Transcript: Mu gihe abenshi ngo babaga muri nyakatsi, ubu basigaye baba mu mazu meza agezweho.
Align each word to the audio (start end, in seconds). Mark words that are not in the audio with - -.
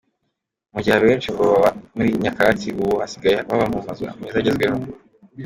Mu 0.73 0.79
gihe 0.83 0.95
abenshi 0.97 1.27
ngo 1.31 1.41
babaga 1.51 1.69
muri 1.95 2.09
nyakatsi, 2.23 2.67
ubu 2.81 2.93
basigaye 3.01 3.35
baba 3.49 3.65
mu 3.73 3.79
mazu 3.85 4.03
meza 4.21 4.37
agezweho. 4.39 4.77